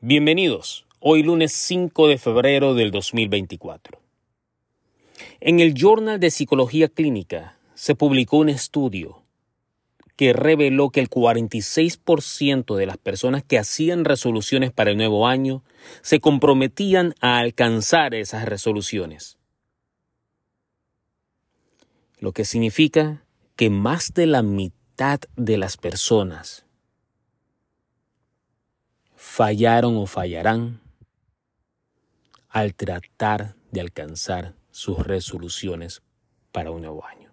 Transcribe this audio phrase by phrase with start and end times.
[0.00, 4.00] Bienvenidos, hoy lunes 5 de febrero del 2024.
[5.40, 9.24] En el Journal de Psicología Clínica se publicó un estudio
[10.14, 15.64] que reveló que el 46% de las personas que hacían resoluciones para el nuevo año
[16.00, 19.36] se comprometían a alcanzar esas resoluciones.
[22.20, 23.24] Lo que significa
[23.56, 26.67] que más de la mitad de las personas
[29.38, 30.80] fallaron o fallarán
[32.48, 36.02] al tratar de alcanzar sus resoluciones
[36.50, 37.32] para un nuevo año.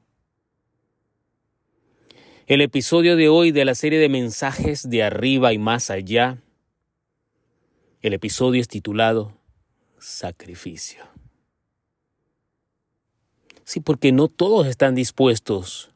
[2.45, 6.43] El episodio de hoy de la serie de mensajes de arriba y más allá,
[8.03, 9.41] el episodio es titulado
[9.97, 11.05] Sacrificio.
[13.63, 15.89] Sí, porque no todos están dispuestos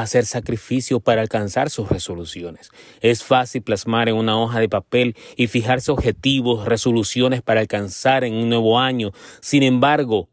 [0.00, 2.70] hacer sacrificio para alcanzar sus resoluciones.
[3.00, 8.34] Es fácil plasmar en una hoja de papel y fijarse objetivos, resoluciones para alcanzar en
[8.34, 9.12] un nuevo año.
[9.42, 10.30] Sin embargo,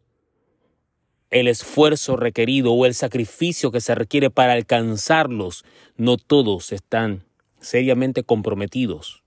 [1.30, 5.66] el esfuerzo requerido o el sacrificio que se requiere para alcanzarlos,
[5.98, 7.26] no todos están
[7.60, 9.24] seriamente comprometidos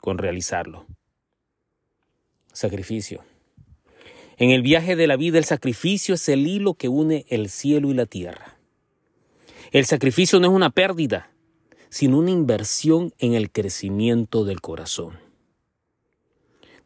[0.00, 0.86] con realizarlo.
[2.52, 3.24] Sacrificio.
[4.38, 7.90] En el viaje de la vida el sacrificio es el hilo que une el cielo
[7.90, 8.55] y la tierra.
[9.76, 11.28] El sacrificio no es una pérdida,
[11.90, 15.18] sino una inversión en el crecimiento del corazón.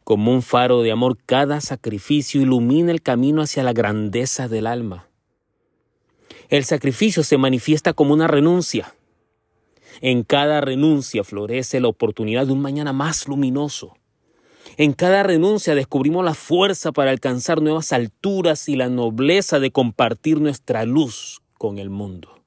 [0.03, 5.07] Como un faro de amor, cada sacrificio ilumina el camino hacia la grandeza del alma.
[6.49, 8.93] El sacrificio se manifiesta como una renuncia.
[10.01, 13.95] En cada renuncia florece la oportunidad de un mañana más luminoso.
[14.75, 20.41] En cada renuncia descubrimos la fuerza para alcanzar nuevas alturas y la nobleza de compartir
[20.41, 22.40] nuestra luz con el mundo.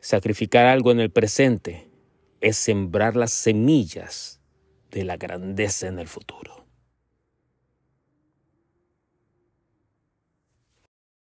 [0.00, 1.88] Sacrificar algo en el presente
[2.40, 4.40] es sembrar las semillas
[4.90, 6.57] de la grandeza en el futuro.